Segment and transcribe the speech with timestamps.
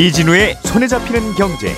[0.00, 1.74] 이진우의 손에 잡히는 경제.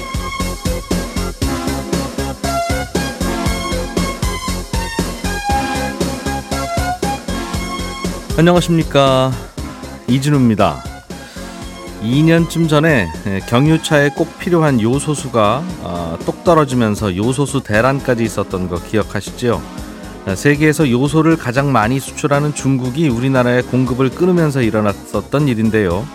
[8.39, 9.32] 안녕하십니까
[10.07, 10.85] 이진우입니다.
[12.03, 13.08] 2년쯤 전에
[13.48, 19.61] 경유차에 꼭 필요한 요소수가 아, 똑 떨어지면서 요소수 대란까지 있었던 거 기억하시죠?
[20.36, 26.07] 세계에서 요소를 가장 많이 수출하는 중국이 우리나라의 공급을 끊으면서 일어났었던 일인데요.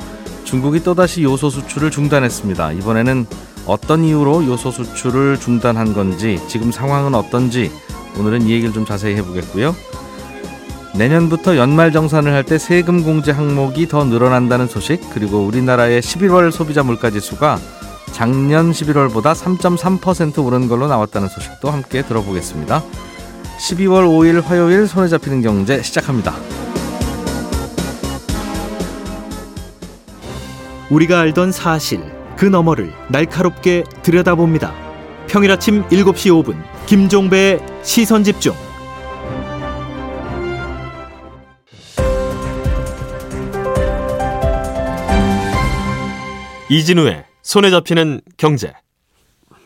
[0.47, 2.71] 중국이 또다시 요소 수출을 중단했습니다.
[2.71, 3.25] 이번에는
[3.65, 7.69] 어떤 이유로 요소 수출을 중단한 건지, 지금 상황은 어떤지
[8.17, 9.75] 오늘은 이 얘기를 좀 자세히 해보겠고요.
[10.95, 16.81] 내년부터 연말 정산을 할 때 세금 공제 항목이 더 늘어난다는 소식, 그리고 우리나라의 11월 소비자
[16.81, 17.59] 물가 지수가
[18.13, 22.81] 작년 11월보다 3.3% 오른 걸로 나왔다는 소식도 함께 들어보겠습니다.
[23.59, 26.33] 12월 5일 화요일 손에 잡히는 경제 시작합니다.
[30.89, 32.01] 우리가 알던 사실
[32.37, 34.73] 그 너머를 날카롭게 들여다봅니다.
[35.27, 38.53] 평일 아침 7시 5분 김종배의 시선 집중.
[46.69, 48.73] 이진우의 손에 잡히는 경제.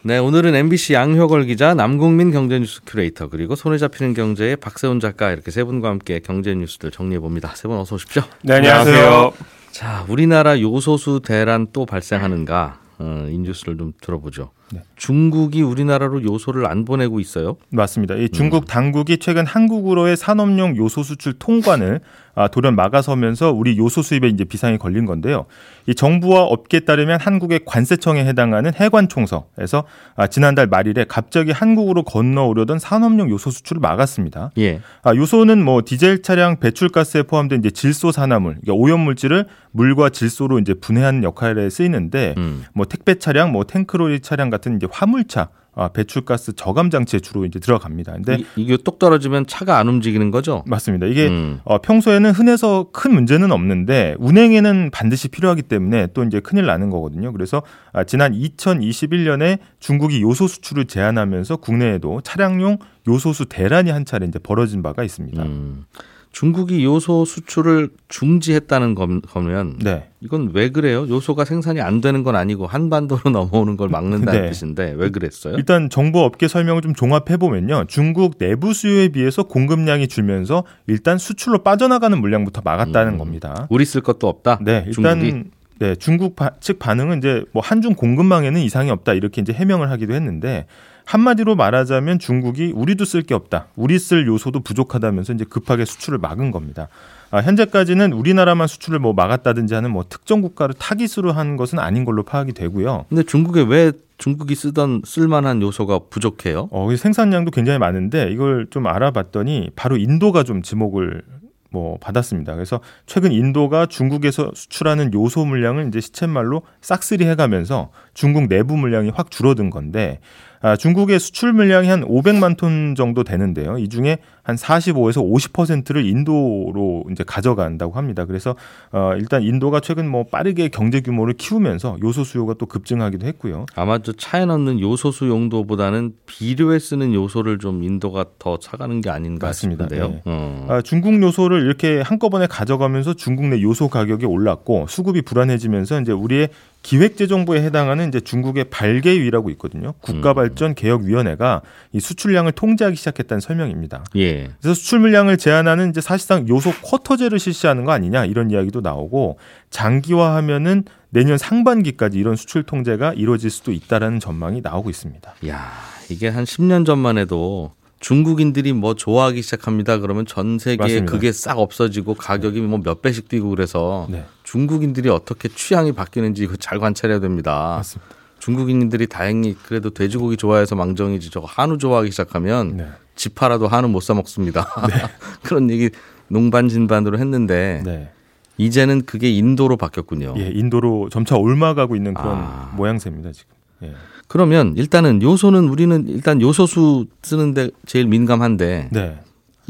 [0.04, 5.52] 네, 오늘은 MBC 양효걸 기자, 남국민 경제뉴스 큐레이터, 그리고 손에 잡히는 경제의 박세훈 작가 이렇게
[5.52, 7.54] 세 분과 함께 경제 뉴스들 정리해 봅니다.
[7.56, 8.24] 세 분 어서 오십시오.
[8.44, 9.34] 네, 안녕하세요.
[9.72, 12.80] 자, 우리나라 요소수 대란 또 발생하는가?
[13.00, 14.52] 어, 이 뉴스를 좀 들어보죠.
[14.74, 14.82] 네.
[14.96, 17.58] 중국이 우리나라로 요소를 안 보내고 있어요?
[17.70, 18.16] 맞습니다.
[18.16, 22.02] 이 중국 당국이 최근 한국으로의 산업용 요소 수출 통관을
[22.34, 25.46] 아, 돌연 막아서면서 우리 요소 수입에 이제 비상이 걸린 건데요.
[25.88, 29.84] 이 정부와 업계에 따르면 한국의 관세청에 해당하는 해관총서에서
[30.16, 34.52] 아, 지난달 말일에 갑자기 한국으로 건너오려던 산업용 요소 수출을 막았습니다.
[34.60, 34.80] 예.
[35.04, 40.60] 아, 요소는 뭐 디젤 차량 배출가스에 포함된 이제 질소 산화물, 그러니까 오염 물질을 물과 질소로
[40.60, 42.64] 이제 분해하는 역할에 쓰이는데 음.
[42.74, 47.58] 뭐 택배 차량, 뭐 탱크로리 차량 같은 이제 화물차 아, 배출가스 저감 장치에 주로 이제
[47.60, 48.12] 들어갑니다.
[48.14, 50.64] 근데 이, 게똑 떨어지면 차가 안 움직이는 거죠?
[50.68, 51.06] 맞습니다.
[51.06, 51.62] 이게 음.
[51.64, 57.32] 어, 평소에는 흔해서 큰 문제는 없는데 운행에는 반드시 필요하기 때문에 또 이제 큰일 나는 거거든요.
[57.32, 57.62] 그래서
[57.94, 64.84] 아, 지난 2021년에 중국이 요소 수출을 제한하면서 국내에도 차량용 요소수 대란이 한 차례 이제 벌어진
[64.84, 65.42] 바가 있습니다.
[65.42, 65.86] 음.
[66.32, 70.10] 중국이 요소 수출을 중지했다는 거면 네.
[70.22, 71.06] 이건 왜 그래요?
[71.10, 74.50] 요소가 생산이 안 되는 건 아니고 한반도로 넘어오는 걸 막는다는 네.
[74.50, 75.56] 뜻인데 왜 그랬어요?
[75.56, 77.86] 일단 정부 업계 설명을 좀 종합해 보면요.
[77.88, 83.18] 중국 내부 수요에 비해서 공급량이 줄면서 일단 수출로 빠져나가는 물량부터 막았다는 음.
[83.18, 83.68] 겁니다.
[83.70, 84.60] 우리 쓸 것도 없다.
[84.62, 85.50] 네, 일단 중국이?
[85.82, 90.14] 네, 중국 바, 측 반응은 이제 뭐 한중 공급망에는 이상이 없다 이렇게 이제 해명을 하기도
[90.14, 90.68] 했는데
[91.06, 93.66] 한마디로 말하자면 중국이 우리도 쓸 게 없다.
[93.76, 96.88] 우리 쓸 요소도 부족하다면서 이제 급하게 수출을 막은 겁니다.
[97.32, 102.22] 아, 현재까지는 우리나라만 수출을 뭐 막았다든지 하는 뭐 특정 국가를 타깃으로 한 것은 아닌 걸로
[102.22, 103.06] 파악이 되고요.
[103.10, 106.70] 근데 중국에 왜 중국이 쓰던 쓸만한 요소가 부족해요?
[106.70, 111.24] 어, 생산량도 굉장히 많은데 이걸 좀 알아봤더니 바로 인도가 좀 지목을
[111.72, 112.54] 뭐 받았습니다.
[112.54, 119.32] 그래서 최근 인도가 중국에서 수출하는 요소 물량을 이제 시쳇말로 싹쓸이 해가면서 중국 내부 물량이 확
[119.32, 120.20] 줄어든 건데
[120.62, 123.78] 아, 중국의 수출 물량이 한 500만 톤 정도 되는데요.
[123.78, 128.26] 이 중에 한 45에서 50%를 인도로 이제 가져간다고 합니다.
[128.26, 128.56] 그래서
[128.92, 133.66] 어, 일단 인도가 최근 뭐 빠르게 경제 규모를 키우면서 요소 수요가 또 급증하기도 했고요.
[133.76, 139.48] 아마 저 차에 넣는 요소수 용도보다는 비료에 쓰는 요소를 좀 인도가 더 사가는 게 아닌가
[139.48, 139.86] 맞습니다.
[139.86, 140.10] 싶은데요.
[140.10, 140.22] 네.
[140.26, 140.66] 어.
[140.70, 146.50] 아, 중국 요소를 이렇게 한꺼번에 가져가면서 중국 내 요소 가격이 올랐고 수급이 불안해지면서 이제 우리의
[146.84, 149.94] 기획재정부에 해당하는 이제 중국의 발개위라고 있거든요.
[150.02, 151.62] 국가발전개혁위원회가
[151.94, 154.04] 이 수출량을 통제하기 시작했다는 설명입니다.
[154.16, 154.50] 예.
[154.62, 159.38] 그래서 수출 물량을 제한하는 이제 사실상 요소 쿼터제를 실시하는 거 아니냐 이런 이야기도 나오고
[159.70, 165.34] 장기화하면은 내년 상반기까지 이런 수출 통제가 이루어질 수도 있다라는 전망이 나오고 있습니다.
[165.48, 165.72] 야,
[166.10, 170.00] 이게 한 10년 전만 해도 중국인들이 뭐 좋아하기 시작합니다.
[170.00, 171.12] 그러면 전 세계에 맞습니다.
[171.12, 174.26] 그게 싹 없어지고 가격이 뭐 몇 배씩 뛰고 그래서 네.
[174.52, 177.76] 중국인들이 어떻게 취향이 바뀌는지 잘 관찰해야 됩니다.
[177.78, 178.16] 맞습니다.
[178.40, 182.88] 중국인들이 다행히 그래도 돼지고기 좋아해서 망정이지 저거 한우 좋아하기 시작하면 네.
[183.16, 184.68] 집 팔아도 한우 못 사 먹습니다.
[184.90, 184.96] 네.
[185.42, 185.90] 그런 얘기
[186.28, 188.12] 농반 진반으로 했는데 네.
[188.58, 190.34] 이제는 그게 인도로 바뀌었군요.
[190.38, 192.74] 예, 인도로 점차 올라가고 있는 그런 아.
[192.76, 193.56] 모양새입니다 지금.
[193.84, 193.94] 예.
[194.28, 199.20] 그러면 일단은 요소는 우리는 일단 요소수 쓰는데 제일 민감한데 네.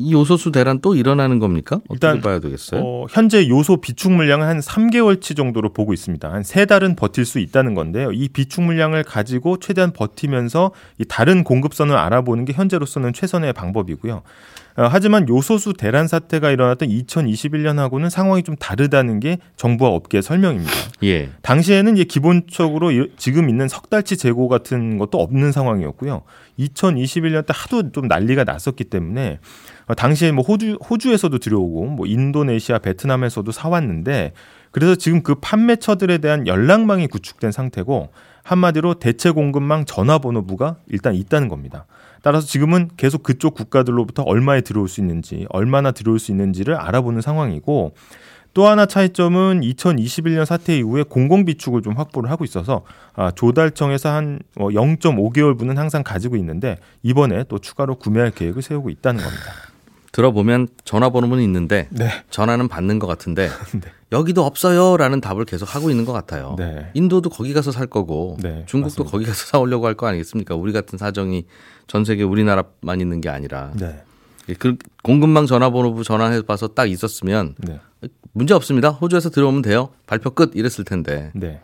[0.02, 1.80] 이 요소수 대란 또 일어나는 겁니까?
[1.92, 2.82] 일단, 봐야 되겠어요?
[2.84, 6.32] 어, 현재 요소 비축 물량은 한 3개월치 정도로 보고 있습니다.
[6.32, 8.12] 한 세 달은 버틸 수 있다는 건데요.
[8.12, 14.24] 이 비축 물량을 가지고 최대한 버티면서 이 다른 공급선을 알아보는 게 현재로서는 최선의 방법이고요.
[14.82, 20.72] 어, 하지만 요소수 대란 사태가 일어났던 2021년하고는 상황이 좀 다르다는 게 정부와 업계의 설명입니다.
[21.04, 21.30] 예.
[21.44, 26.24] 당시에는 이제 기본적으로 이- 지금 있는 석 달치 재고 같은 것도 없는 상황이었고요.
[26.58, 29.38] 2021년 때 하도 좀 난리가 났었기 때문에
[29.86, 34.34] 어, 당시에 뭐 호주 호주에서도 들여오고 뭐 인도네시아, 베트남에서도 사왔는데
[34.72, 38.10] 그래서 지금 그 판매처들에 대한 연락망이 구축된 상태고
[38.44, 41.86] 한마디로 대체 공급망 전화번호부가 일단 있다는 겁니다.
[42.22, 47.94] 따라서 지금은 계속 그쪽 국가들로부터 얼마에 들어올 수 있는지, 얼마나 들어올 수 있는지를 알아보는 상황이고
[48.54, 52.84] 또 하나 차이점은 2021년 사태 이후에 공공 비축을 좀 확보를 하고 있어서
[53.16, 59.44] 아, 조달청에서 한 0.5개월분은 항상 가지고 있는데 이번에 또 추가로 구매할 계획을 세우고 있다는 겁니다.
[60.12, 62.10] 들어보면 전화번호는 있는데 네.
[62.30, 63.48] 전화는 받는 것 같은데
[63.80, 63.90] 네.
[64.12, 66.56] 여기도 없어요라는 답을 계속 하고 있는 것 같아요.
[66.58, 66.90] 네.
[66.94, 69.12] 인도도 거기 가서 살 거고 네, 중국도 맞습니다.
[69.12, 70.56] 거기 가서 사오려고 할 거 아니겠습니까?
[70.56, 71.46] 우리 같은 사정이
[71.92, 74.02] 전 세계 우리나라만 있는 게 아니라 네.
[74.60, 77.82] 그 공급망 전화번호부 전화해 봐서 딱 있었으면 네.
[78.32, 78.92] 문제 없습니다.
[78.92, 79.90] 호주에서 들어오면 돼요.
[80.08, 81.32] 발표 끝 이랬을 텐데.
[81.34, 81.60] 네.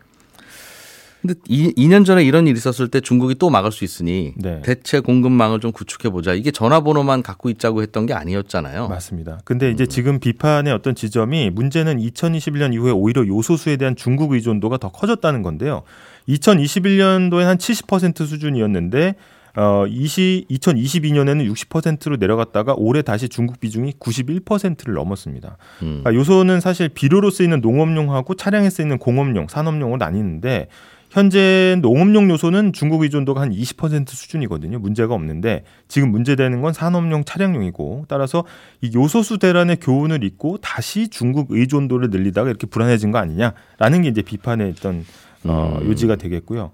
[1.22, 4.62] 근데 이, 2년 전에 이런 일이 있었을 때 중국이 또 막을 수 있으니 네.
[4.66, 6.34] 대체 공급망을 좀 구축해 보자.
[6.34, 8.90] 이게 전화번호만 갖고 있자고 했던 게 아니었잖아요.
[8.90, 9.40] 맞습니다.
[9.46, 14.90] 근데 이제 지금 비판의 어떤 지점이 문제는 2021년 이후에 오히려 요소수에 대한 중국 의존도가 더
[14.90, 15.84] 커졌다는 건데요.
[16.28, 19.16] 2021년도에 한 70% 수준이었는데
[19.56, 25.58] 어 20, 2022년에는 60%로 내려갔다가 올해 다시 중국 비중이 91%를 넘었습니다.
[25.82, 26.02] 음.
[26.04, 30.68] 그러니까 요소는 사실 비료로 쓰이는 농업용하고 차량에 쓰이는 공업용, 산업용으로 나뉘는데
[31.10, 34.80] 현재 농업용 요소는 중국 의존도가 한 20% 수준이거든요.
[34.80, 38.44] 문제가 없는데 지금 문제되는 건 산업용, 차량용이고 따라서
[38.82, 44.22] 이 요소수 대란의 교훈을 잊고 다시 중국 의존도를 늘리다가 이렇게 불안해진 거 아니냐라는 게 이제
[44.22, 45.06] 비판의 어떤
[45.46, 45.88] 어, 음.
[45.88, 46.72] 요지가 되겠고요.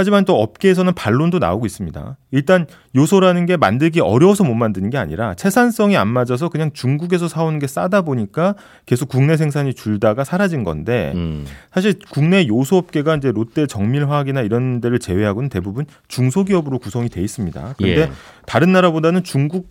[0.00, 2.16] 하지만 또 업계에서는 반론도 나오고 있습니다.
[2.30, 2.66] 일단
[2.96, 7.66] 요소라는 게 만들기 어려워서 못 만드는 게 아니라 채산성이 안 맞아서 그냥 중국에서 사오는 게
[7.66, 8.54] 싸다 보니까
[8.86, 11.44] 계속 국내 생산이 줄다가 사라진 건데 음.
[11.72, 17.74] 사실 국내 요소 업계가 이제 롯데 정밀화학이나 이런 데를 제외하고는 대부분 중소기업으로 구성이 돼 있습니다.
[17.76, 18.10] 그런데 예.
[18.46, 19.68] 다른 나라보다는 중국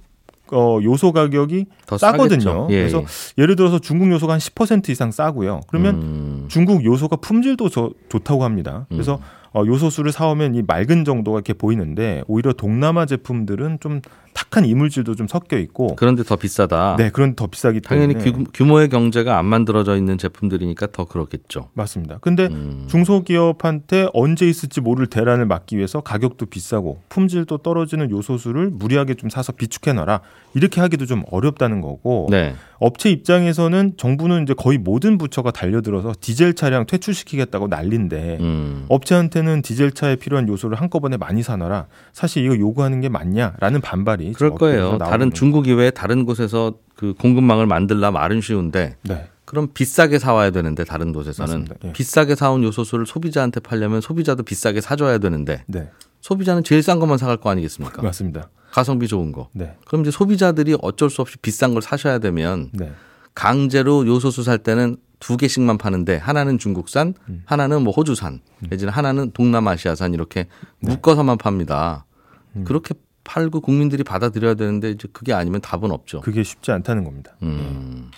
[0.51, 2.67] 어, 요소 가격이 더 싸거든요.
[2.71, 3.41] 예, 그래서 예.
[3.43, 5.61] 예를 들어서 중국 요소가 한 10% 이상 싸고요.
[5.67, 6.45] 그러면 음.
[6.47, 8.87] 중국 요소가 품질도 저- 좋다고 합니다.
[8.89, 9.19] 그래서
[9.53, 14.01] 어, 요소수를 사오면 이 맑은 정도가 이렇게 보이는데 오히려 동남아 제품들은 좀
[14.33, 16.95] 탁한 이물질도 좀 섞여 있고 그런데 더 비싸다.
[16.97, 21.69] 네 그런 더 비싸기 때문에 당연히 규, 규모의 경제가 안 만들어져 있는 제품들이니까 더 그렇겠죠.
[21.73, 22.19] 맞습니다.
[22.21, 22.85] 근데 음.
[22.89, 29.53] 중소기업한테 언제 있을지 모를 대란을 막기 위해서 가격도 비싸고 품질도 떨어지는 요소수를 무리하게 좀 사서
[29.53, 30.21] 비축해 놔라
[30.53, 32.53] 이렇게 하기도 좀 어렵다는 거고 네.
[32.79, 38.85] 업체 입장에서는 정부는 이제 거의 모든 부처가 달려들어서 디젤 차량 퇴출시키겠다고 난린데 음.
[38.87, 41.87] 업체한테는 디젤 차에 필요한 요소를 한꺼번에 많이 사놔라.
[42.13, 44.97] 사실 이거 요구하는 게 맞냐라는 반발이 그럴 거예요.
[44.97, 49.27] 다른 중국 이외에 다른 곳에서 그 공급망을 만들라 말은 쉬운데 네.
[49.45, 51.67] 그럼 비싸게 사와야 되는데 다른 곳에서는.
[51.85, 51.91] 예.
[51.91, 55.89] 비싸게 사온 요소수를 소비자한테 팔려면 소비자도 비싸게 사줘야 되는데 네.
[56.21, 58.01] 소비자는 제일 싼 것만 사갈 거 아니겠습니까?
[58.01, 58.49] 맞습니다.
[58.71, 59.49] 가성비 좋은 거.
[59.53, 59.75] 네.
[59.85, 62.91] 그럼 이제 소비자들이 어쩔 수 없이 비싼 걸 사셔야 되면 네.
[63.33, 67.43] 강제로 요소수 살 때는 두 개씩만 파는데 하나는 중국산, 음.
[67.45, 70.47] 하나는 뭐 호주산, 내지는 하나는 동남아시아산 이렇게
[70.79, 72.05] 묶어서만 팝니다.
[72.55, 72.63] 음.
[72.63, 76.21] 그렇게 팔고 국민들이 받아들여야 되는데 이제 그게 아니면 답은 없죠.
[76.21, 77.35] 그게 쉽지 않다는 겁니다.
[77.43, 78.09] 음.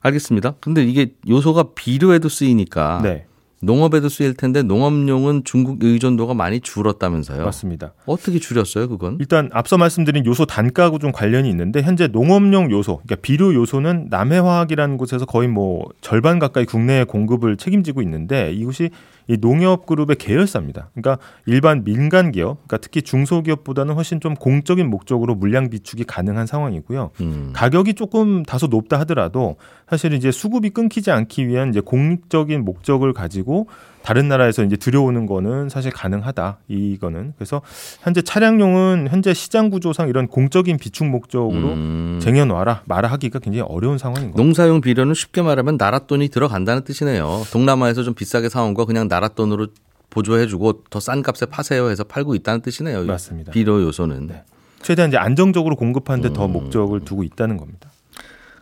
[0.00, 0.54] 알겠습니다.
[0.60, 3.26] 근데 이게 요소가 비료에도 쓰이니까 네.
[3.62, 7.44] 농업에도 쓰일 텐데 농업용은 중국 의존도가 많이 줄었다면서요.
[7.44, 7.92] 맞습니다.
[8.06, 9.18] 어떻게 줄였어요, 그건?
[9.20, 14.96] 일단 앞서 말씀드린 요소 단가하고 좀 관련이 있는데 현재 농업용 요소, 그러니까 비료 요소는 남해화학이라는
[14.96, 18.90] 곳에서 거의 뭐 절반 가까이 국내에 공급을 책임지고 있는데 이곳이
[19.30, 20.90] 이 농협 그룹의 계열사입니다.
[20.92, 27.10] 그러니까 일반 민간 기업, 그러니까 특히 중소기업보다는 훨씬 좀 공적인 목적으로 물량 비축이 가능한 상황이고요.
[27.20, 27.52] 음.
[27.54, 29.54] 가격이 조금 다소 높다 하더라도
[29.88, 33.68] 사실 이제 수급이 끊기지 않기 위한 이제 공적인 목적을 가지고
[34.02, 36.58] 다른 나라에서 이제 들여오는 거는 사실 가능하다.
[36.68, 37.60] 이거는 그래서
[38.00, 42.18] 현재 차량용은 현재 시장 구조상 이런 공적인 비축 목적으로 음.
[42.22, 44.42] 쟁여놔라 말아 하기가 굉장히 어려운 상황인 겁니다.
[44.42, 47.42] 농사용 비료는 쉽게 말하면 나라 돈이 들어간다는 뜻이네요.
[47.52, 49.68] 동남아에서 좀 비싸게 사온 거 그냥 나라 돈으로
[50.10, 53.04] 보조해주고 더 싼 값에 파세요 해서 팔고 있다는 뜻이네요.
[53.04, 53.52] 이 맞습니다.
[53.52, 54.26] 비료 요소는.
[54.26, 54.42] 네.
[54.82, 56.52] 최대한 이제 안정적으로 공급하는 데더 음.
[56.52, 57.90] 목적을 두고 있다는 겁니다.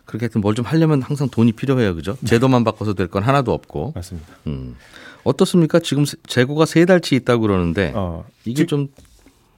[0.05, 1.95] 그렇게 하여튼 뭘 좀 하려면 항상 돈이 필요해요.
[1.95, 2.17] 그죠?
[2.25, 3.93] 제도만 바꿔서 될 건 하나도 없고.
[3.95, 4.27] 맞습니다.
[4.47, 4.75] 음.
[5.23, 5.79] 어떻습니까?
[5.79, 8.87] 지금 세- 재고가 세 달치 있다고 그러는데 어, 이게 지- 좀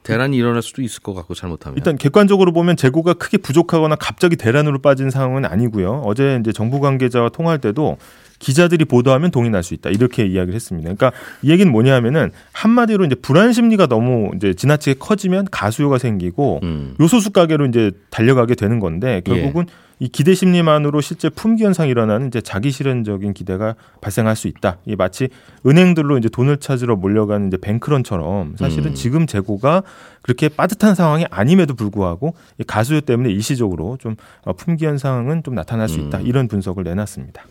[0.04, 1.78] 대란이 일어날 수도 있을 것 같고 잘못하면.
[1.78, 6.02] 일단 객관적으로 보면 재고가 크게 부족하거나 갑자기 대란으로 빠진 상황은 아니고요.
[6.06, 7.98] 어제 이제 정부 관계자와 통화할 때도
[8.42, 10.92] 기자들이 보도하면 동의 날 수 있다 이렇게 이야기를 했습니다.
[10.94, 11.12] 그러니까
[11.44, 16.96] 이 얘기는 뭐냐면은 한마디로 이제 불안 심리가 너무 이제 지나치게 커지면 가수요가 생기고 음.
[17.00, 19.22] 요소수 가게로 이제 달려가게 되는 건데 예.
[19.22, 19.68] 결국은
[20.00, 24.78] 이 기대 심리만으로 실제 품귀 현상이 일어나는 이제 자기 실현적인 기대가 발생할 수 있다.
[24.88, 25.30] 이 마치
[25.64, 28.96] 은행들로 이제 돈을 찾으러 몰려가는 이제 뱅크런처럼 사실은 음.
[28.96, 29.84] 지금 재고가
[30.24, 35.88] 그렇게 빠듯한 상황이 아님에도 불구하고 이 가수요 때문에 일시적으로 좀 어, 품귀 현상은 좀 나타날
[35.88, 36.18] 수 있다.
[36.18, 36.26] 음.
[36.26, 37.44] 이런 분석을 내놨습니다.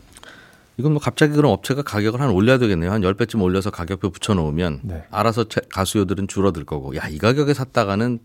[0.81, 2.91] 이건 뭐 갑자기 그럼 업체가 가격을 한 올려야 되겠네요.
[2.91, 5.05] 한 10배쯤 올려서 가격표 붙여놓으면 네.
[5.11, 8.19] 알아서 채- 가수요들은 줄어들 거고 야 이 가격에 샀다가는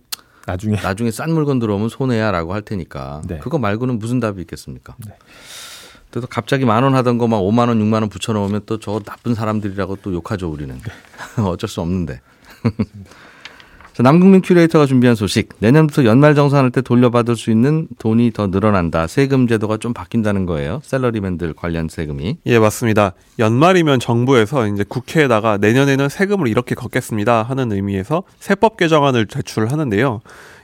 [0.47, 3.39] 나중에 나중에 싼 물건 들어오면 손해야라고 할 테니까 네.
[3.39, 4.95] 그거 말고는 무슨 답이 있겠습니까?
[6.11, 9.35] 그래서 갑자기 만 원 하던 거 막 5만 원, 6만 원 붙여놓으면 또 저 나쁜
[9.35, 10.79] 사람들이라고 또 욕하죠 우리는
[11.45, 12.21] 어쩔 수 없는데.
[13.95, 15.47] 자, 남국민 큐레이터가 준비한 소식.
[15.59, 19.07] 내년부터 연말 정산할 때 돌려받을 수 있는 돈이 더 늘어난다.
[19.07, 20.81] 세금 제도가 좀 바뀐다는 거예요.
[20.83, 22.39] 샐러리맨들 관련 세금이.
[22.45, 23.13] 예, 맞습니다.
[23.39, 30.19] 연말이면 정부에서 이제 국회에다가 내년에는 세금을 이렇게 걷겠습니다 하는 의미에서 세법 개정안을 제출하는데요.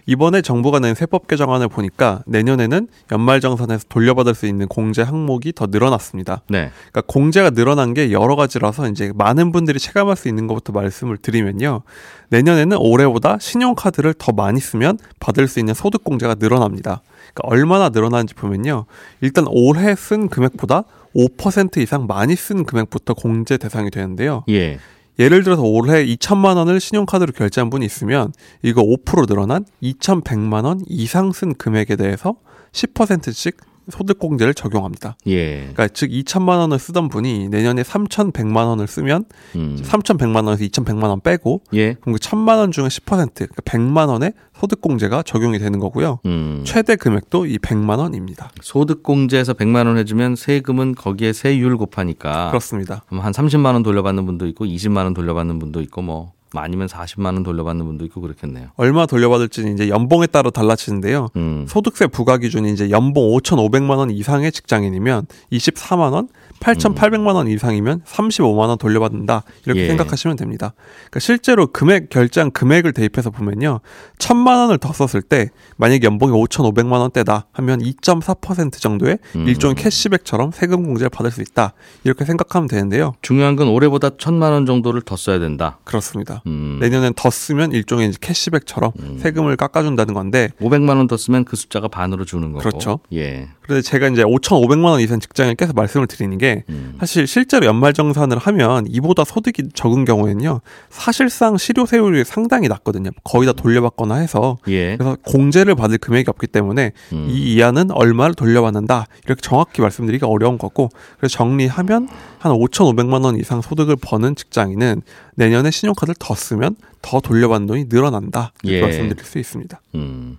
[0.06, 6.42] 이번에 정부가 낸 세법 개정안을 보니까 내년에는 연말정산에서 돌려받을 수 있는 공제 항목이 더 늘어났습니다.
[6.50, 6.72] 네.
[6.92, 11.82] 그러니까 공제가 늘어난 게 여러 가지라서 이제 많은 분들이 체감할 수 있는 것부터 말씀을 드리면요.
[12.30, 17.02] 내년에는 올해보다 신용카드를 더 많이 쓰면 받을 수 있는 소득 공제가 늘어납니다.
[17.34, 18.86] 그러니까 얼마나 늘어나는지 보면요.
[19.22, 20.84] 일단 올해 쓴 금액보다
[21.16, 24.44] 5% 이상 많이 쓴 금액부터 공제 대상이 되는데요.
[24.50, 24.80] 예.
[25.20, 31.32] 예를 들어서 올해 2천만 원을 신용카드로 결제한 분이 있으면 이거 5% 늘어난 2,100만 원 이상
[31.32, 32.36] 쓴 금액에 대해서
[32.72, 33.58] 10%씩
[33.90, 35.18] 소득공제를 적용합니다.
[35.28, 35.60] 예.
[35.60, 39.78] 그러니까 즉 2천만 원을 쓰던 분이 내년에 3,100만 원을 쓰면 음.
[39.82, 41.94] 3,100만 원에서 2,100만 원 빼고 예.
[41.96, 46.20] 그럼 그 1,000만 원 중에 10% 그러니까 100만 원의 소득공제가 적용이 되는 거고요.
[46.26, 46.64] 음.
[46.66, 48.52] 최대 금액도 이 100만 원입니다.
[48.62, 53.04] 소득공제에서 100만 원 해주면 세금은 거기에 세율 곱하니까 그렇습니다.
[53.08, 57.26] 그럼 한 30만 원 돌려받는 분도 있고 20만 원 돌려받는 분도 있고 뭐 아니면 40만
[57.26, 58.68] 원 돌려받는 분도 있고 그렇겠네요.
[58.76, 61.30] 얼마 돌려받을지는 이제 연봉에 따라 달라지는데요.
[61.38, 61.66] 음.
[61.68, 66.28] 소득세 부과 기준이 이제 연봉 5,500만 원 이상의 직장인이면 24만 원,
[66.60, 69.44] 8,800만 원 이상이면 35만 원 돌려받는다.
[69.66, 69.88] 이렇게 예.
[69.88, 70.74] 생각하시면 됩니다.
[71.00, 73.80] 그러니까 실제로 금액 결제한 금액을 대입해서 보면요.
[74.20, 79.48] 1,000만 원을 더 썼을 때 만약에 연봉이 5,500만 원대다 하면 2.4% 정도의 음.
[79.48, 81.74] 일종의 캐시백처럼 세금 공제를 받을 수 있다.
[82.04, 83.14] 이렇게 생각하면 되는데요.
[83.22, 85.80] 중요한 건 올해보다 천만 원 정도를 더 써야 된다.
[85.84, 86.41] 그렇습니다.
[86.48, 86.78] 음.
[86.82, 91.88] 내년엔 더 쓰면 일종의 이제 캐시백처럼 세금을 깎아준다는 건데 500만 원 더 쓰면 그 숫자가
[91.90, 92.60] 반으로 주는 거고.
[92.60, 93.00] 그렇죠.
[93.12, 93.50] 예.
[93.62, 96.96] 그런데 제가 이제 5,500만 원 이상 직장인 계속 말씀을 드리는 게 음.
[97.00, 103.54] 사실 실제로 연말정산을 하면 이보다 소득이 적은 경우에는요 사실상 실효 세율이 상당히 낮거든요 거의 다
[103.54, 104.96] 돌려받거나 해서 예.
[104.98, 107.28] 그래서 공제를 받을 금액이 없기 때문에 음.
[107.30, 112.08] 이 이하는 얼마를 돌려받는다 이렇게 정확히 말씀드리기가 어려운 거고 그래서 정리하면
[112.40, 115.02] 한 5,500만 원 이상 소득을 버는 직장인은
[115.36, 118.82] 내년에 신용카드를 더 쓰면 더 돌려받는 돈이 늘어난다 이렇게 예.
[118.82, 119.82] 말씀드릴 수 있습니다.
[119.96, 120.38] 음.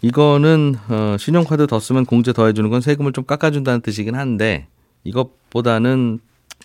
[0.00, 4.66] 이거는 어, 신용카드 더 쓰면 공제 더 해주는 건 세금을 좀 깎아준다는 뜻이긴 한데
[5.04, 6.20] 이것보다는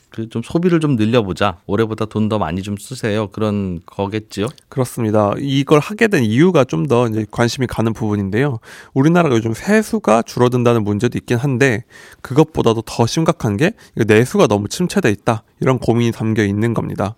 [0.09, 1.57] 그 좀 소비를 좀 늘려보자.
[1.67, 3.27] 올해보다 돈 더 많이 좀 쓰세요.
[3.27, 4.47] 그런 거겠지요.
[4.69, 5.33] 그렇습니다.
[5.39, 8.59] 이걸 하게 된 이유가 좀 더 이제 관심이 가는 부분인데요.
[8.93, 11.83] 우리나라가 요즘 세수가 줄어든다는 문제도 있긴 한데
[12.21, 15.43] 그것보다도 더 심각한 게 내수가 너무 침체돼 있다.
[15.59, 17.15] 이런 고민이 담겨 있는 겁니다.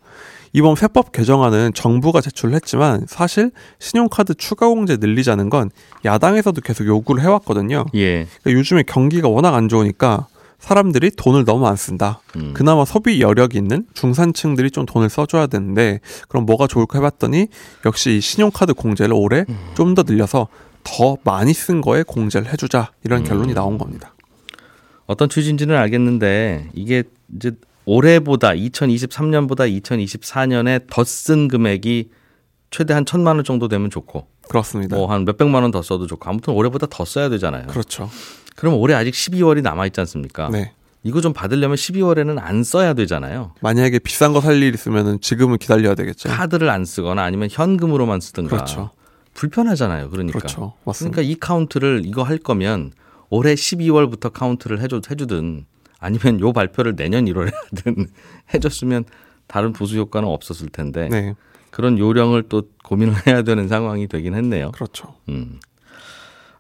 [0.54, 5.70] 이번 세법 개정안은 정부가 제출을 했지만 사실 신용카드 추가 공제 늘리자는 건
[6.06, 7.86] 야당에서도 계속 요구를 해왔거든요.
[7.94, 8.26] 예.
[8.42, 10.28] 그러니까 요즘에 경기가 워낙 안 좋으니까
[10.60, 12.22] 사람들이 돈을 너무 안 쓴다.
[12.36, 12.54] 음.
[12.54, 17.48] 그나마 소비 여력이 있는 중산층들이 좀 돈을 써줘야 되는데 그럼 뭐가 좋을까 해봤더니
[17.86, 19.58] 역시 이 신용카드 공제를 올해 음.
[19.76, 20.48] 좀더 늘려서
[20.84, 23.24] 더 많이 쓴 거에 공제를 해주자 이런 음.
[23.24, 24.14] 결론이 나온 겁니다.
[25.06, 27.04] 어떤 취지인지는 알겠는데 이게
[27.36, 27.52] 이제
[27.86, 32.10] 올해보다 2023년보다 2024년에 더 쓴 금액이
[32.70, 34.96] 최대 한 천만 원 정도 되면 좋고 그렇습니다.
[34.98, 37.68] 뭐 한 몇백만 원 더 써도 좋고 아무튼 올해보다 더 써야 되잖아요.
[37.68, 38.10] 그렇죠.
[38.56, 40.50] 그럼 올해 아직 12월이 남아 있지 않습니까?
[40.50, 40.74] 네.
[41.04, 43.54] 이거 좀 받으려면 12월에는 안 써야 되잖아요.
[43.62, 46.28] 만약에 비싼 거 살 일 있으면은 지금은 기다려야 되겠죠.
[46.30, 48.50] 카드를 안 쓰거나 아니면 현금으로만 쓰든가.
[48.50, 48.90] 그렇죠.
[49.34, 50.10] 불편하잖아요.
[50.10, 50.40] 그러니까.
[50.40, 50.74] 그렇죠.
[50.84, 51.16] 맞습니다.
[51.16, 52.92] 그러니까 이 카운트를 이거 할 거면
[53.30, 55.66] 올해 12월부터 카운트를 해줘, 해주든
[56.00, 58.08] 아니면 요 발표를 내년 1월에 하든
[58.54, 59.06] 해줬으면
[59.48, 61.36] 다른 부수 효과는 없었을 텐데 네.
[61.72, 64.72] 그런 요령을 또 고민을 해야 되는 상황이 되긴 했네요.
[64.72, 65.14] 그렇죠.
[65.30, 65.60] 음.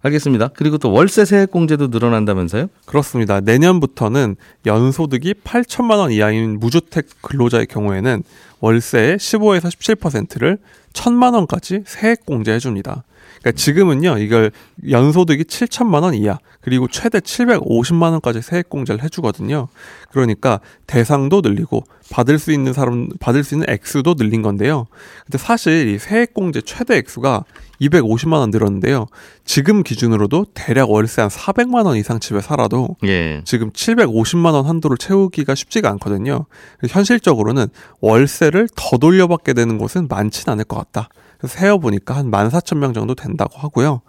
[0.02, 0.50] 알겠습니다.
[0.56, 2.68] 그리고 또 월세 세액공제도 늘어난다면서요?
[2.86, 3.42] 그렇습니다.
[3.42, 8.24] 내년부터는 연소득이 8천만 원 이하인 무주택 근로자의 경우에는
[8.62, 9.68] 월세의 15에서
[9.98, 10.58] 17%를
[10.94, 13.04] 1천만 원까지 세액 공제해 줍니다.
[13.40, 14.52] 그러니까 지금은요, 이걸
[14.90, 19.68] 연소득이 7천만 원 이하, 그리고 최대 750만 원까지 세액 공제를 해주거든요.
[20.12, 24.88] 그러니까 대상도 늘리고 받을 수 있는 사람, 받을 수 있는 액수도 늘린 건데요.
[25.26, 27.46] 근데 사실 이 세액 공제 최대 액수가
[27.82, 29.08] 250만 원 늘었는데요.
[29.46, 33.42] 지금 기준으로도 대략 월세 한 400만 원 이상 집에 살아도 예.
[33.46, 36.46] 지금 750만 원 한도를 채우기가 쉽지가 않거든요.
[36.88, 37.68] 현실적으로는
[38.02, 41.10] 월세를 더 돌려받게 되는 곳은 많지는 않을 것 같다.
[41.48, 44.02] 세어보니까 한 14,000명 정도 된다고 하고요.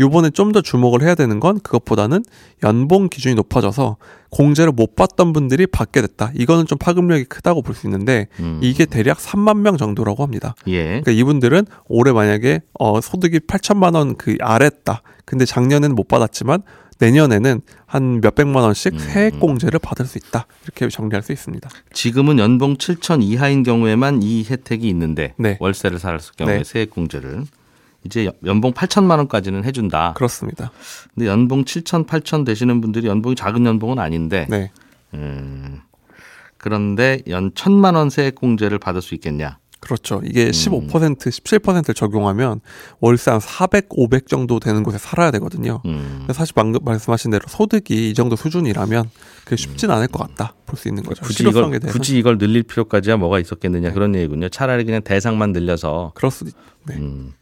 [0.00, 2.24] 요번에 좀 더 주목을 해야 되는 건 그것보다는
[2.62, 3.96] 연봉 기준이 높아져서
[4.30, 6.30] 공제를 못 받던 분들이 받게 됐다.
[6.34, 8.60] 이거는 좀 파급력이 크다고 볼 수 있는데 음.
[8.62, 10.54] 이게 대략 3만 명 정도라고 합니다.
[10.68, 10.84] 예.
[10.84, 15.02] 그러니까 이분들은 올해 만약에 어 소득이 8천만 원 그 아래다.
[15.24, 16.62] 근데 작년에는 못 받았지만
[16.98, 20.46] 내년에는 한 몇백만 원씩 음, 세액 공제를 받을 수 있다.
[20.64, 21.68] 이렇게 정리할 수 있습니다.
[21.92, 25.56] 지금은 연봉 7천 이하인 경우에만 이 혜택이 있는데 네.
[25.60, 26.64] 월세를 살았을 경우에 네.
[26.64, 27.44] 세액 공제를
[28.04, 30.14] 이제 연봉 8천만 원까지는 해준다.
[30.14, 30.70] 그렇습니다.
[31.14, 34.70] 근데 연봉 7천, 8천 되시는 분들이 연봉이 작은 연봉은 아닌데 네.
[35.14, 35.80] 음,
[36.56, 39.58] 그런데 연 천만 원 세액 공제를 받을 수 있겠냐?
[39.86, 40.16] 그렇죠.
[40.16, 40.26] 음.
[40.26, 42.60] 이게 15%, 17%를 적용하면
[43.00, 45.80] 월세 한 400, 500 정도 되는 곳에 살아야 되거든요.
[45.86, 49.08] 음, 사실 방금 말씀하신 대로 소득이 이 정도 수준이라면
[49.44, 50.54] 그게 쉽진 않을 것 같다.
[50.66, 51.22] 볼 수 있는 거죠.
[51.22, 51.62] 굳이 이걸.
[51.92, 54.48] 굳이 이걸 늘릴 필요까지야 뭐가 있었겠느냐 그런 얘기군요.
[54.48, 56.12] 차라리 그냥 대상만 늘려서
[56.48, 56.54] 있-
[56.86, 56.96] 네.
[56.96, 57.32] 음.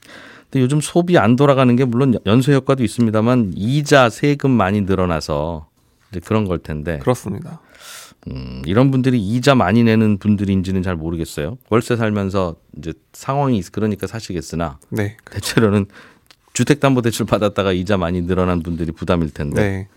[0.51, 5.67] 근데 요즘 소비 안 돌아가는 게 물론 연쇄 효과도 있습니다만 이자 세금 많이 늘어나서
[6.11, 7.61] 이제 그런 걸 텐데 그렇습니다.
[8.31, 11.59] 음, 이런 분들이 이자 많이 내는 분들인지는 잘 모르겠어요.
[11.71, 15.17] 월세 살면서 이제 상황이 있- 그러니까 사시겠으나 네.
[15.31, 15.87] 대체로는
[16.55, 19.89] 주택담보대출 받았다가 이자 많이 늘어난 분들이 부담일 텐데 네.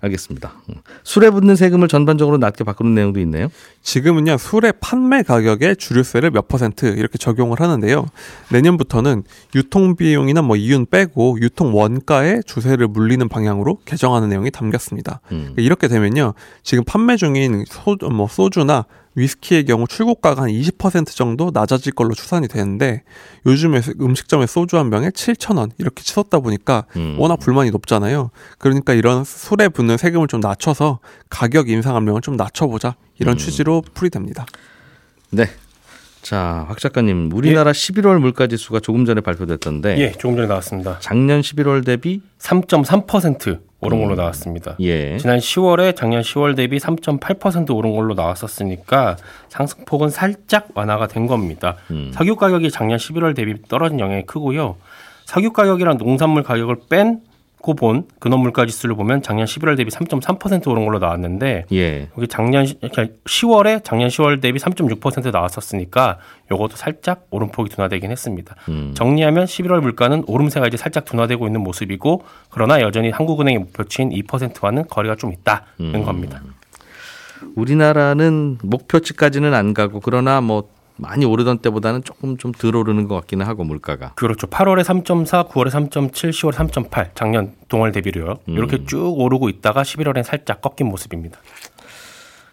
[0.00, 0.52] 알겠습니다.
[0.68, 0.74] 음.
[1.04, 3.46] 술에 붙는 세금을 전반적으로 낮게 바꾸는 내용도 있네요.
[3.82, 8.06] 지금은요 술의 판매 가격에 주류세를 몇 퍼센트 이렇게 적용을 하는데요.
[8.50, 9.22] 내년부터는
[9.54, 15.20] 유통 비용이나 뭐 이윤 빼고 유통 원가에 주세를 물리는 방향으로 개정하는 내용이 담겼습니다.
[15.30, 15.54] 음.
[15.56, 21.92] 이렇게 되면요 지금 판매 중인 소, 뭐 소주나 위스키의 경우 출고가가 한 20% 정도 낮아질
[21.92, 23.02] 걸로 추산이 되는데
[23.46, 27.16] 요즘에 음식점에 소주 한 병에 7,000원 이렇게 치솟다 보니까 음.
[27.18, 28.30] 워낙 불만이 높잖아요.
[28.58, 34.46] 그러니까 이런 술에 붙는 세금을 좀 낮춰서 가격 인상 압력을 좀 낮춰보자 이런 취지로 풀이됩니다.
[35.30, 35.46] 네.
[36.22, 40.98] 자, 박 작가님, 우리나라 11월 물가 지수가 조금 전에 발표됐던데 예, 조금 전에 나왔습니다.
[41.00, 44.76] 작년 11월 대비 3.3% 오른 걸로 나왔습니다.
[44.80, 45.18] 예.
[45.18, 49.16] 지난 10월에 작년 10월 대비 3.8% 오른 걸로 나왔었으니까
[49.48, 51.76] 상승폭은 살짝 완화가 된 겁니다.
[51.90, 52.12] 음.
[52.14, 54.76] 석유 가격이 작년 11월 대비 떨어진 영향이 크고요.
[55.24, 57.20] 석유 가격이랑 농산물 가격을 뺀
[57.62, 62.08] 고본 근원물가 지수를 보면 작년 11월 대비 3.3% 오른 걸로 나왔는데 예.
[62.16, 66.18] 여기 작년 10월에 작년 10월 대비 3.6% 나왔었으니까
[66.50, 68.56] 요것도 살짝 오름폭이 둔화되긴 했습니다.
[68.68, 68.92] 음.
[68.94, 75.14] 정리하면 11월 물가는 오름세가 이제 살짝 둔화되고 있는 모습이고 그러나 여전히 한국은행의 목표치인 2%와는 거리가
[75.14, 76.04] 좀 있다는 음.
[76.04, 76.42] 겁니다.
[77.54, 80.68] 우리나라는 목표치까지는 안 가고 그러나 뭐
[81.02, 84.12] 많이 오르던 때보다는 조금 좀 덜 오르는 것 같기는 하고 물가가.
[84.14, 84.46] 그렇죠.
[84.46, 88.36] 8월에 3.4, 9월에 3.7, 10월에 3.8 작년 동월 대비로요.
[88.48, 88.54] 음.
[88.54, 91.38] 이렇게 쭉 오르고 있다가 11월엔 살짝 꺾인 모습입니다.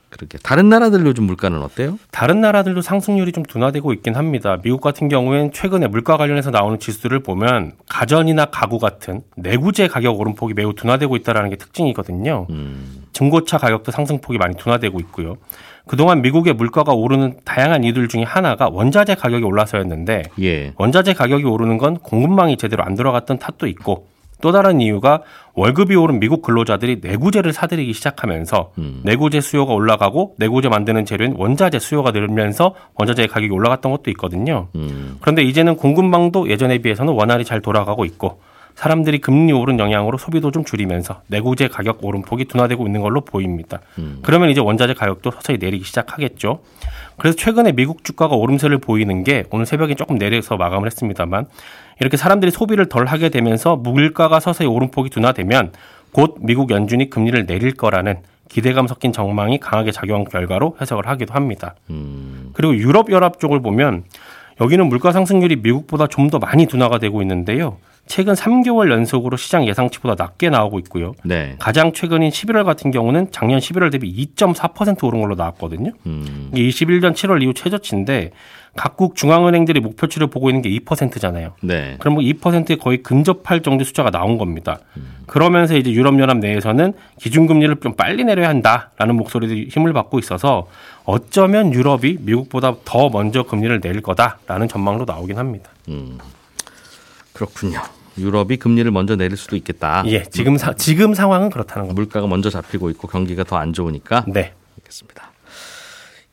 [0.10, 2.00] 그렇게 다른 나라들 요즘 물가는 어때요?
[2.12, 4.58] 다른 나라들도 상승률이 좀 둔화되고 있긴 합니다.
[4.64, 10.56] 미국 같은 경우엔 최근에 물가 관련해서 나오는 지수를 보면 가전이나 가구 같은 내구재 가격 오름폭이
[10.56, 12.48] 매우 둔화되고 있다는 게 특징이거든요.
[12.50, 13.04] 음.
[13.14, 15.38] 중고차 가격도 상승폭이 많이 둔화되고 있고요.
[15.88, 20.74] 그동안 미국의 물가가 오르는 다양한 이유들 중에 하나가 원자재 가격이 올라서였는데 예.
[20.78, 24.08] 원자재 가격이 오르는 건 공급망이 제대로 안 들어갔던 탓도 있고
[24.42, 25.22] 또 다른 이유가
[25.54, 29.02] 월급이 오른 미국 근로자들이 내구재를 사들이기 시작하면서 음.
[29.04, 34.68] 내구재 수요가 올라가고 내구재 만드는 재료인 원자재 수요가 늘면서 원자재 가격이 올라갔던 것도 있거든요.
[34.76, 35.18] 음.
[35.20, 38.40] 그런데 이제는 공급망도 예전에 비해서는 원활히 잘 돌아가고 있고
[38.80, 43.82] 사람들이 금리 오른 영향으로 소비도 좀 줄이면서 내구재 가격 오름폭이 둔화되고 있는 걸로 보입니다.
[43.98, 44.20] 음.
[44.22, 46.62] 그러면 이제 원자재 가격도 서서히 내리기 시작하겠죠.
[47.18, 51.48] 그래서 최근에 미국 주가가 오름세를 보이는 게 오늘 새벽에 조금 내려서 마감을 했습니다만
[52.00, 55.74] 이렇게 사람들이 소비를 덜 하게 되면서 물가가 서서히 오름폭이 둔화되면
[56.14, 61.76] 곧 미국 연준이 금리를 내릴 거라는 기대감 섞인 전망이 강하게 작용한 결과로 해석을 하기도 합니다.
[61.90, 62.52] 음.
[62.54, 64.06] 그리고 유럽 연합 쪽을 보면
[64.62, 67.76] 여기는 물가 상승률이 미국보다 좀 더 많이 둔화가 되고 있는데요.
[68.10, 71.14] 최근 3개월 연속으로 시장 예상치보다 낮게 나오고 있고요.
[71.24, 71.56] 네.
[71.60, 75.92] 가장 최근인 11월 같은 경우는 작년 11월 대비 2.4% 오른 걸로 나왔거든요.
[76.08, 76.50] 음.
[76.54, 78.32] 이게 21년 7월 이후 최저치인데
[78.76, 81.54] 각국 중앙은행들이 목표치를 보고 있는 게 2%잖아요.
[81.62, 81.98] 네.
[82.00, 84.80] 그럼 뭐 2%에 거의 근접할 정도 숫자가 나온 겁니다.
[85.28, 90.68] 그러면서 이제 유럽연합 내에서는 기준금리를 좀 빨리 내려야 한다라는 목소리들이 힘을 받고 있어서
[91.06, 95.70] 어쩌면 유럽이 미국보다 더 먼저 금리를 내릴 거다라는 전망도 나오긴 합니다.
[97.34, 97.80] 그렇군요.
[98.20, 100.04] 유럽이 금리를 먼저 내릴 수도 있겠다.
[100.08, 102.00] 예, 지금 사, 지금 상황은 그렇다는 겁니다.
[102.02, 105.32] 물가가 먼저 잡히고 있고 경기가 더 안 좋으니까 네, 알겠습니다.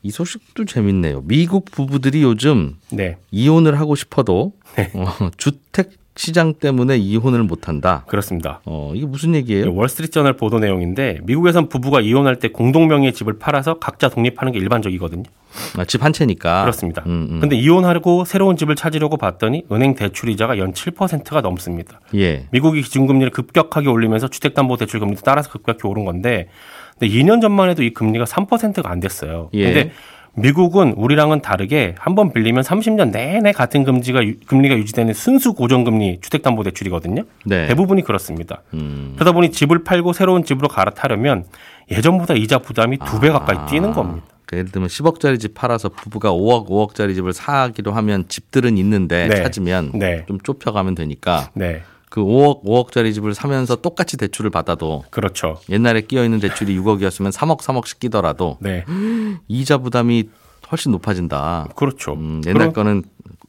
[0.03, 1.21] 이 소식도 재밌네요.
[1.25, 4.91] 미국 부부들이 요즘 네, 이혼을 하고 싶어도 네.
[4.93, 8.03] 어, 주택 시장 때문에 이혼을 못 한다.
[8.07, 8.59] 그렇습니다.
[8.65, 9.73] 어, 이게 무슨 얘기예요?
[9.73, 15.23] 월스트리트저널 보도 내용인데 미국에선 부부가 이혼할 때 공동 명의의 집을 팔아서 각자 독립하는 게 일반적이거든요.
[15.77, 16.61] 아, 집 한 채니까.
[16.61, 17.03] 그렇습니다.
[17.05, 17.39] 음, 음.
[17.39, 22.01] 근데 이혼하려고 새로운 집을 찾으려고 봤더니 은행 대출 이자가 연 7%가 넘습니다.
[22.15, 22.45] 예.
[22.51, 26.49] 미국이 기준금리를 급격하게 올리면서 주택담보대출 금리도 따라서 급격히 오른 건데
[26.99, 29.49] 근데 2년 전만 해도 이 금리가 3%가 안 됐어요.
[29.53, 29.65] 예.
[29.65, 29.91] 근데
[30.37, 36.19] 미국은 우리랑은 다르게 한 번 빌리면 30년 내내 같은 금지가 유- 금리가 유지되는 순수 고정금리
[36.21, 37.23] 주택담보대출이거든요.
[37.45, 37.67] 네.
[37.67, 38.61] 대부분이 그렇습니다.
[38.73, 39.13] 음.
[39.15, 41.45] 그러다 보니 집을 팔고 새로운 집으로 갈아타려면
[41.91, 44.25] 예전보다 이자 부담이 두 배 가까이 뛰는 겁니다.
[44.45, 49.43] 그 예를 들면 10억짜리 집 팔아서 부부가 5억, 5억짜리 집을 사기로 하면 집들은 있는데 네.
[49.43, 50.23] 찾으면 네.
[50.27, 55.59] 좀 좁혀가면 되니까 네, 그 5억, 5억짜리 집을 사면서 똑같이 대출을 받아도 그렇죠.
[55.69, 58.85] 옛날에 끼어 있는 대출이 6억이었으면 3억, 3억씩 끼더라도 네,
[59.47, 60.29] 이자 부담이
[60.71, 61.67] 훨씬 높아진다.
[61.75, 62.13] 그렇죠.
[62.13, 63.03] 음, 옛날 그럼- 거는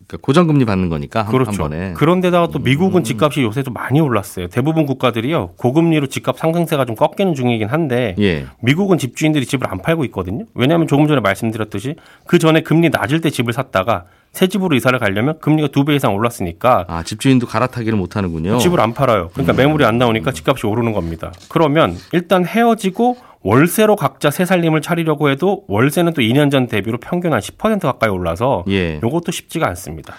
[0.08, 1.50] 그러니까 고정금리 받는 거니까 한, 그렇죠.
[1.50, 1.88] 한 번에.
[1.90, 1.94] 음.
[1.94, 4.48] 그런데다가 또 미국은 집값이 요새 좀 많이 올랐어요.
[4.48, 8.46] 대부분 국가들이요 고금리로 집값 상승세가 좀 꺾이는 중이긴 한데 예.
[8.62, 10.46] 미국은 집주인들이 집을 안 팔고 있거든요.
[10.54, 15.38] 왜냐하면 조금 전에 말씀드렸듯이 그 전에 금리 낮을 때 집을 샀다가 새 집으로 이사를 가려면
[15.40, 18.58] 금리가 두 배 이상 올랐으니까 아, 집주인도 갈아타기를 못 하는군요.
[18.58, 19.30] 집을 안 팔아요.
[19.32, 21.32] 그러니까 매물이 안 나오니까 집값이 오르는 겁니다.
[21.48, 27.32] 그러면 일단 헤어지고 월세로 각자 새 살림을 차리려고 해도 월세는 또 2년 전 대비로 평균
[27.32, 29.00] 한 10% 가까이 올라서 예.
[29.02, 30.14] 요것도 쉽지가 않습니다.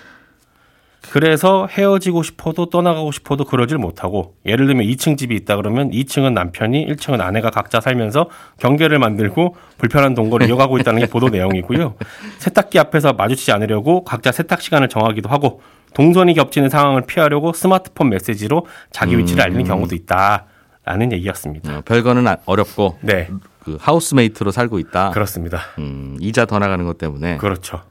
[1.12, 6.86] 그래서 헤어지고 싶어도 떠나가고 싶어도 그러질 못하고 예를 들면 2층 집이 있다 그러면 2층은 남편이
[6.88, 11.96] 1층은 아내가 각자 살면서 경계를 만들고 불편한 동거를 이어가고 있다는 게 보도 내용이고요.
[12.40, 15.62] 세탁기 앞에서 마주치지 않으려고 각자 세탁 시간을 정하기도 하고
[15.96, 21.78] 동선이 겹치는 상황을 피하려고 스마트폰 메시지로 자기 위치를 알리는 경우도 있다라는 얘기였습니다.
[21.78, 23.30] 어, 별거는 아- 어렵고 네,
[23.64, 25.12] 그 하우스메이트로 살고 있다.
[25.12, 25.62] 그렇습니다.
[25.80, 27.82] 음, 이자 더 나가는 것 때문에 그렇죠.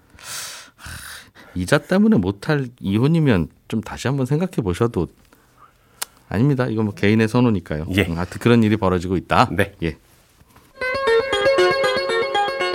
[1.59, 5.09] 이자 때문에 못할 이혼이면 좀 다시 한번 생각해 보셔도
[6.29, 6.67] 아닙니다.
[6.69, 7.87] 이거 뭐 개인의 선호니까요.
[7.97, 8.03] 예.
[8.03, 9.51] 음, 하여튼 그런 일이 벌어지고 있다.
[9.53, 9.75] 네.
[9.83, 9.97] 예.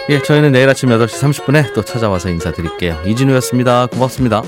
[0.10, 3.02] 예, 저희는 내일 아침 8시 30분에 또 찾아와서 인사드릴게요.
[3.06, 3.88] 이진우였습니다.
[3.88, 4.43] 고맙습니다.